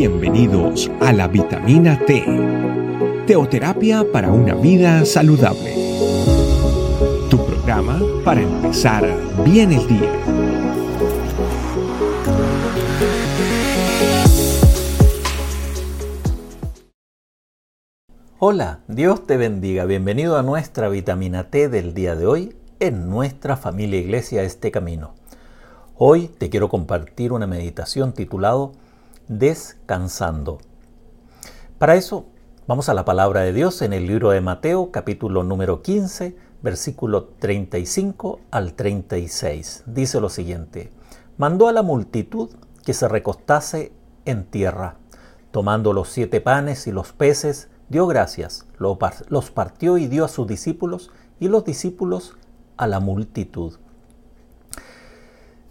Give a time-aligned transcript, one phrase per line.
[0.00, 2.24] Bienvenidos a la vitamina T,
[3.26, 5.74] teoterapia para una vida saludable.
[7.28, 9.06] Tu programa para empezar
[9.44, 10.10] bien el día.
[18.38, 19.84] Hola, Dios te bendiga.
[19.84, 25.12] Bienvenido a nuestra vitamina T del día de hoy en nuestra familia Iglesia Este Camino.
[25.94, 28.72] Hoy te quiero compartir una meditación titulado
[29.30, 30.58] descansando.
[31.78, 32.26] Para eso,
[32.66, 37.28] vamos a la palabra de Dios en el libro de Mateo, capítulo número 15, versículo
[37.38, 39.84] 35 al 36.
[39.86, 40.90] Dice lo siguiente,
[41.38, 42.50] mandó a la multitud
[42.84, 43.92] que se recostase
[44.24, 44.96] en tierra.
[45.52, 50.48] Tomando los siete panes y los peces, dio gracias, los partió y dio a sus
[50.48, 52.36] discípulos y los discípulos
[52.76, 53.74] a la multitud.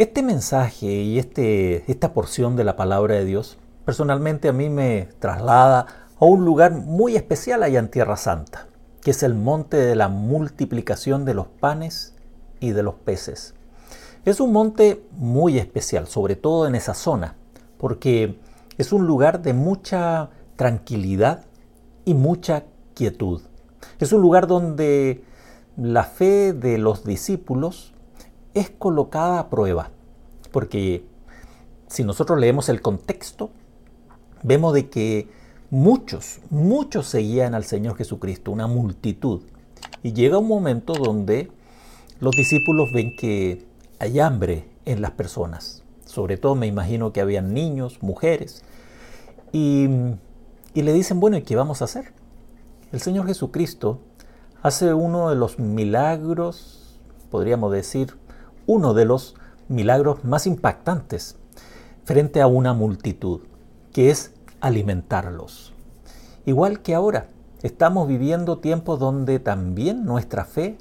[0.00, 5.10] Este mensaje y este, esta porción de la palabra de Dios personalmente a mí me
[5.18, 5.84] traslada
[6.18, 8.68] a un lugar muy especial allá en Tierra Santa,
[9.02, 12.14] que es el monte de la multiplicación de los panes
[12.60, 13.52] y de los peces.
[14.24, 17.36] Es un monte muy especial, sobre todo en esa zona,
[17.76, 18.40] porque
[18.78, 21.44] es un lugar de mucha tranquilidad
[22.06, 23.42] y mucha quietud.
[23.98, 25.24] Es un lugar donde
[25.76, 27.92] la fe de los discípulos
[28.54, 29.90] es colocada a prueba,
[30.52, 31.04] porque
[31.86, 33.50] si nosotros leemos el contexto,
[34.42, 35.28] vemos de que
[35.70, 39.42] muchos, muchos seguían al Señor Jesucristo, una multitud.
[40.02, 41.50] Y llega un momento donde
[42.20, 43.66] los discípulos ven que
[43.98, 45.82] hay hambre en las personas.
[46.04, 48.64] Sobre todo me imagino que habían niños, mujeres.
[49.52, 49.88] Y,
[50.74, 52.12] y le dicen, bueno, ¿y qué vamos a hacer?
[52.92, 54.00] El Señor Jesucristo
[54.62, 56.98] hace uno de los milagros,
[57.30, 58.16] podríamos decir,
[58.66, 59.34] uno de los
[59.68, 61.36] milagros más impactantes
[62.04, 63.40] frente a una multitud,
[63.92, 65.72] que es alimentarlos.
[66.46, 67.28] Igual que ahora,
[67.62, 70.78] estamos viviendo tiempos donde también nuestra fe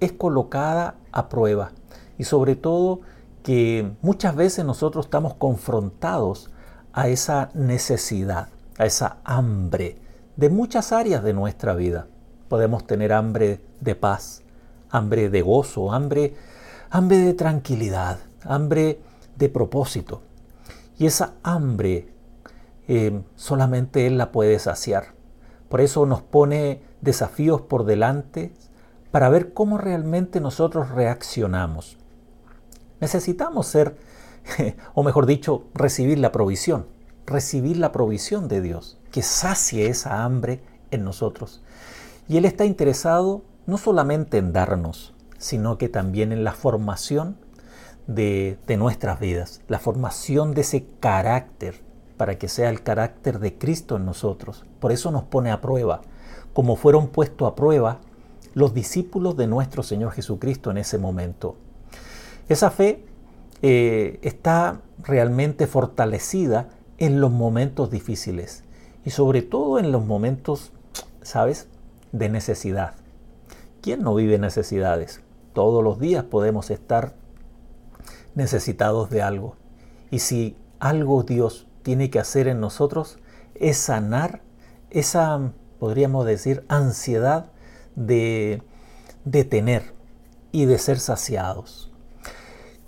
[0.00, 1.72] es colocada a prueba
[2.18, 3.00] y sobre todo
[3.42, 6.50] que muchas veces nosotros estamos confrontados
[6.92, 8.48] a esa necesidad,
[8.78, 9.98] a esa hambre
[10.36, 12.06] de muchas áreas de nuestra vida.
[12.48, 14.42] Podemos tener hambre de paz,
[14.90, 16.34] hambre de gozo, hambre
[16.90, 19.00] hambre de tranquilidad, hambre
[19.36, 20.22] de propósito.
[20.98, 22.08] Y esa hambre
[22.88, 25.14] eh, solamente Él la puede saciar.
[25.68, 28.52] Por eso nos pone desafíos por delante
[29.10, 31.98] para ver cómo realmente nosotros reaccionamos.
[33.00, 33.96] Necesitamos ser,
[34.94, 36.86] o mejor dicho, recibir la provisión,
[37.26, 41.62] recibir la provisión de Dios, que sacie esa hambre en nosotros.
[42.26, 47.36] Y Él está interesado no solamente en darnos, sino que también en la formación
[48.06, 51.80] de, nuestras vidas, la formación de ese carácter,
[52.16, 54.64] para que sea el carácter de Cristo en nosotros.
[54.80, 56.02] Por eso nos pone a prueba,
[56.52, 58.00] como fueron puestos a prueba
[58.54, 61.56] los discípulos de nuestro Señor Jesucristo en ese momento.
[62.48, 63.04] Esa fe
[63.62, 68.64] eh, está realmente fortalecida en los momentos difíciles
[69.04, 70.72] y sobre todo en los momentos,
[71.22, 71.68] ¿sabes?,
[72.10, 72.94] de necesidad.
[73.82, 75.20] ¿Quién no vive necesidades?
[75.58, 77.14] Todos los días podemos estar
[78.36, 79.56] necesitados de algo.
[80.08, 83.18] Y si algo Dios tiene que hacer en nosotros
[83.56, 84.40] es sanar
[84.90, 87.50] esa, podríamos decir, ansiedad
[87.96, 88.62] de,
[89.24, 89.94] de tener
[90.52, 91.90] y de ser saciados.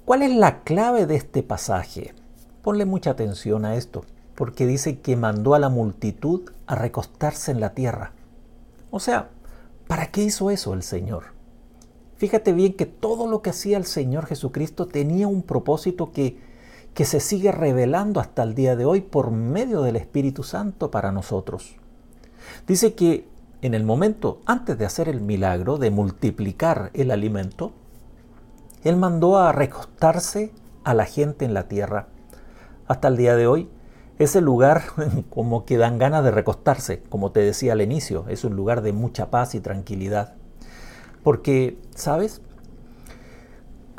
[0.05, 2.15] ¿Cuál es la clave de este pasaje?
[2.63, 4.05] Ponle mucha atención a esto,
[4.37, 8.13] porque dice que mandó a la multitud a recostarse en la tierra.
[8.93, 9.31] O sea,
[9.89, 11.40] ¿para qué hizo eso el Señor?
[12.21, 16.39] Fíjate bien que todo lo que hacía el Señor Jesucristo tenía un propósito que,
[16.93, 21.13] que se sigue revelando hasta el día de hoy por medio del Espíritu Santo para
[21.13, 21.77] nosotros.
[22.67, 23.27] Dice que
[23.63, 27.73] en el momento antes de hacer el milagro de multiplicar el alimento,
[28.85, 30.53] Él mandó a recostarse
[30.85, 32.09] a la gente en la tierra.
[32.87, 33.71] Hasta el día de hoy,
[34.19, 34.83] ese lugar
[35.31, 38.93] como que dan ganas de recostarse, como te decía al inicio, es un lugar de
[38.93, 40.35] mucha paz y tranquilidad.
[41.23, 42.43] Porque, ¿sabes?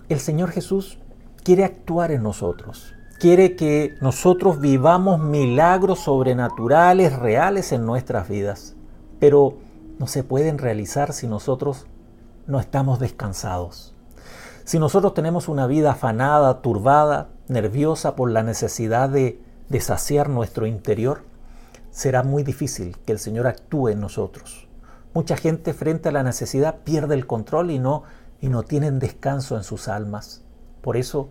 [0.09, 0.97] El Señor Jesús
[1.43, 2.93] quiere actuar en nosotros.
[3.19, 8.75] Quiere que nosotros vivamos milagros sobrenaturales, reales en nuestras vidas.
[9.19, 9.57] Pero
[9.99, 11.85] no se pueden realizar si nosotros
[12.47, 13.93] no estamos descansados.
[14.63, 19.39] Si nosotros tenemos una vida afanada, turbada, nerviosa por la necesidad de,
[19.69, 21.23] de saciar nuestro interior,
[21.91, 24.67] será muy difícil que el Señor actúe en nosotros.
[25.13, 28.03] Mucha gente frente a la necesidad pierde el control y no,
[28.39, 30.43] y no tienen descanso en sus almas.
[30.81, 31.29] Por eso,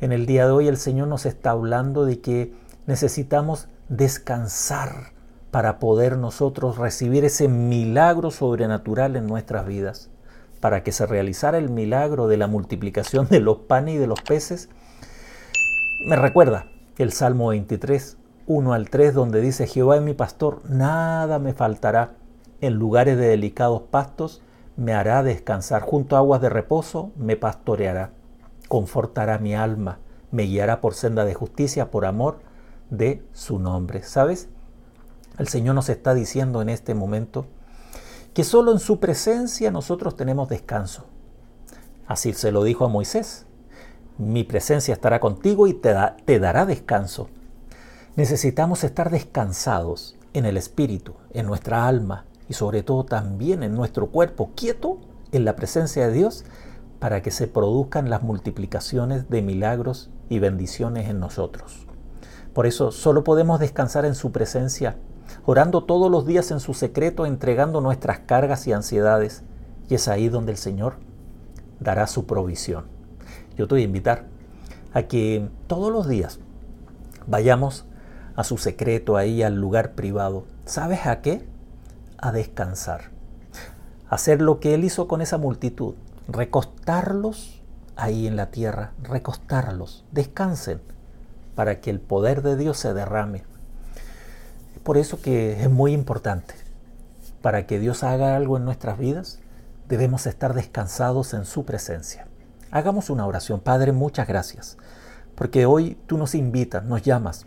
[0.00, 2.54] en el día de hoy el Señor nos está hablando de que
[2.86, 5.12] necesitamos descansar
[5.50, 10.10] para poder nosotros recibir ese milagro sobrenatural en nuestras vidas.
[10.60, 14.20] Para que se realizara el milagro de la multiplicación de los panes y de los
[14.20, 14.68] peces,
[16.06, 16.66] me recuerda
[16.98, 22.14] el Salmo 23, 1 al 3, donde dice, Jehová es mi pastor, nada me faltará.
[22.62, 24.40] En lugares de delicados pastos
[24.76, 28.12] me hará descansar, junto a aguas de reposo me pastoreará,
[28.68, 29.98] confortará mi alma,
[30.30, 32.38] me guiará por senda de justicia por amor
[32.88, 34.04] de su nombre.
[34.04, 34.48] ¿Sabes?
[35.38, 37.46] El Señor nos está diciendo en este momento
[38.32, 41.06] que solo en su presencia nosotros tenemos descanso.
[42.06, 43.44] Así se lo dijo a Moisés.
[44.18, 47.28] Mi presencia estará contigo y te, te dará descanso.
[48.14, 54.08] Necesitamos estar descansados en el espíritu, en nuestra alma y sobre todo también en nuestro
[54.08, 54.98] cuerpo, quieto
[55.32, 56.44] en la presencia de Dios
[56.98, 61.86] para que se produzcan las multiplicaciones de milagros y bendiciones en nosotros.
[62.52, 64.96] Por eso solo podemos descansar en su presencia,
[65.46, 69.44] orando todos los días en su secreto, entregando nuestras cargas y ansiedades.
[69.88, 70.96] Y es ahí donde el Señor
[71.80, 72.84] dará su provisión.
[73.56, 74.26] Yo te voy a invitar
[74.92, 76.38] a que todos los días
[77.26, 77.86] vayamos
[78.36, 80.44] a su secreto, ahí al lugar privado.
[80.66, 81.50] ¿Sabes a qué?
[82.22, 83.10] A descansar.
[84.08, 85.96] Hacer lo que Él hizo con esa multitud.
[86.28, 87.60] Recostarlos
[87.96, 88.92] ahí en la tierra.
[89.02, 90.06] Recostarlos.
[90.12, 90.80] Descansen
[91.54, 93.42] para que el poder de Dios se derrame.
[94.74, 96.54] Es por eso que es muy importante.
[97.42, 99.40] Para que Dios haga algo en nuestras vidas,
[99.88, 102.26] debemos estar descansados en su presencia.
[102.70, 103.60] Hagamos una oración.
[103.60, 104.78] Padre, muchas gracias.
[105.34, 107.46] Porque hoy tú nos invitas, nos llamas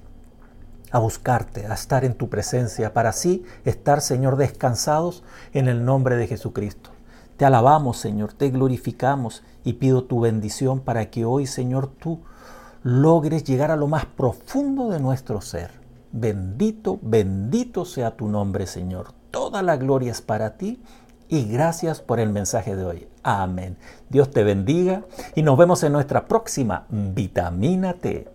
[0.96, 6.16] a buscarte, a estar en tu presencia, para así estar, Señor, descansados en el nombre
[6.16, 6.90] de Jesucristo.
[7.36, 12.22] Te alabamos, Señor, te glorificamos y pido tu bendición para que hoy, Señor, tú
[12.82, 15.72] logres llegar a lo más profundo de nuestro ser.
[16.14, 19.12] Bendito, bendito sea tu nombre, Señor.
[19.32, 20.82] Toda la gloria es para ti
[21.28, 23.08] y gracias por el mensaje de hoy.
[23.22, 23.76] Amén.
[24.08, 25.04] Dios te bendiga
[25.36, 28.35] y nos vemos en nuestra próxima Vitamina T.